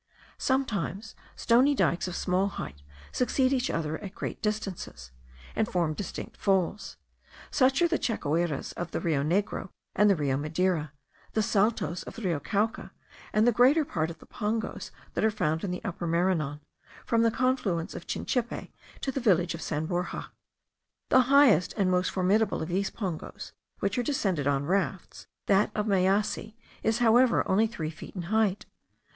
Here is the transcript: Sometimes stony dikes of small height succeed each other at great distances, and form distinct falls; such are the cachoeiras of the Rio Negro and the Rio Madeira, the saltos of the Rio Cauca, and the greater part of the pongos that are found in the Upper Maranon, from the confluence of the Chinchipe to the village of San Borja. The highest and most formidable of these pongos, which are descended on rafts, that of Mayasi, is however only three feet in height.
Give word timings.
Sometimes 0.39 1.13
stony 1.35 1.75
dikes 1.75 2.07
of 2.07 2.15
small 2.15 2.47
height 2.47 2.81
succeed 3.11 3.53
each 3.53 3.69
other 3.69 3.99
at 3.99 4.15
great 4.15 4.41
distances, 4.41 5.11
and 5.55 5.67
form 5.67 5.93
distinct 5.93 6.37
falls; 6.37 6.97
such 7.51 7.83
are 7.83 7.87
the 7.87 7.99
cachoeiras 7.99 8.73
of 8.73 8.89
the 8.89 8.99
Rio 8.99 9.21
Negro 9.21 9.69
and 9.93 10.09
the 10.09 10.15
Rio 10.15 10.37
Madeira, 10.37 10.91
the 11.33 11.43
saltos 11.43 12.01
of 12.07 12.15
the 12.15 12.23
Rio 12.23 12.39
Cauca, 12.39 12.89
and 13.31 13.45
the 13.45 13.51
greater 13.51 13.85
part 13.85 14.09
of 14.09 14.17
the 14.17 14.25
pongos 14.25 14.89
that 15.13 15.23
are 15.23 15.29
found 15.29 15.63
in 15.63 15.69
the 15.69 15.83
Upper 15.83 16.07
Maranon, 16.07 16.61
from 17.05 17.21
the 17.21 17.29
confluence 17.29 17.93
of 17.93 18.01
the 18.07 18.07
Chinchipe 18.07 18.71
to 19.01 19.11
the 19.11 19.19
village 19.21 19.53
of 19.53 19.61
San 19.61 19.85
Borja. 19.85 20.31
The 21.09 21.21
highest 21.29 21.75
and 21.77 21.91
most 21.91 22.09
formidable 22.09 22.63
of 22.63 22.69
these 22.69 22.89
pongos, 22.89 23.51
which 23.81 23.99
are 23.99 24.09
descended 24.09 24.47
on 24.47 24.65
rafts, 24.65 25.27
that 25.45 25.69
of 25.75 25.85
Mayasi, 25.85 26.55
is 26.81 26.97
however 26.97 27.47
only 27.47 27.67
three 27.67 27.91
feet 27.91 28.15
in 28.15 28.23
height. 28.33 28.65